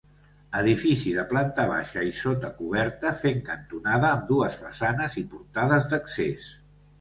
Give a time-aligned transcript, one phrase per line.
[0.59, 6.51] Edifici de planta baixa i sota-coberta, fent cantonada, amb dues façanes i portades d'accés.